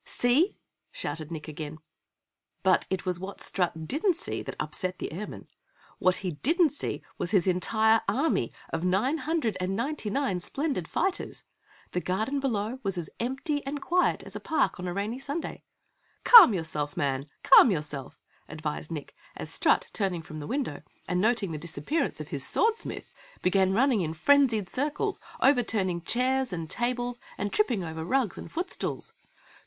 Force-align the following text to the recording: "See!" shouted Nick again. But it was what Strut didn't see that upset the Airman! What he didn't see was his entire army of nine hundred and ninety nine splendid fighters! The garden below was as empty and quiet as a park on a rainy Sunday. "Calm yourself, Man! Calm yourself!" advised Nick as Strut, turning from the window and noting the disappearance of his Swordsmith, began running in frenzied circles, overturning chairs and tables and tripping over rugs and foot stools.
"See!" 0.03 0.57
shouted 0.91 1.31
Nick 1.31 1.47
again. 1.47 1.77
But 2.63 2.87
it 2.89 3.05
was 3.05 3.19
what 3.19 3.39
Strut 3.39 3.85
didn't 3.87 4.15
see 4.15 4.41
that 4.41 4.55
upset 4.59 4.97
the 4.97 5.13
Airman! 5.13 5.47
What 5.99 6.15
he 6.25 6.31
didn't 6.31 6.71
see 6.71 7.03
was 7.19 7.29
his 7.29 7.45
entire 7.45 8.01
army 8.07 8.51
of 8.73 8.83
nine 8.83 9.19
hundred 9.19 9.57
and 9.59 9.75
ninety 9.75 10.09
nine 10.09 10.39
splendid 10.39 10.87
fighters! 10.87 11.43
The 11.91 11.99
garden 12.01 12.39
below 12.39 12.79
was 12.81 12.97
as 12.97 13.11
empty 13.19 13.63
and 13.63 13.79
quiet 13.79 14.23
as 14.23 14.35
a 14.35 14.39
park 14.39 14.79
on 14.79 14.87
a 14.87 14.93
rainy 14.95 15.19
Sunday. 15.19 15.61
"Calm 16.23 16.51
yourself, 16.55 16.97
Man! 16.97 17.27
Calm 17.43 17.69
yourself!" 17.69 18.17
advised 18.49 18.89
Nick 18.89 19.15
as 19.37 19.53
Strut, 19.53 19.91
turning 19.93 20.23
from 20.23 20.39
the 20.39 20.47
window 20.47 20.81
and 21.07 21.21
noting 21.21 21.51
the 21.51 21.59
disappearance 21.59 22.19
of 22.19 22.29
his 22.29 22.43
Swordsmith, 22.43 23.11
began 23.43 23.71
running 23.71 24.01
in 24.01 24.15
frenzied 24.15 24.67
circles, 24.67 25.19
overturning 25.41 26.01
chairs 26.01 26.51
and 26.51 26.67
tables 26.71 27.19
and 27.37 27.53
tripping 27.53 27.83
over 27.83 28.03
rugs 28.03 28.39
and 28.39 28.51
foot 28.51 28.71
stools. 28.71 29.13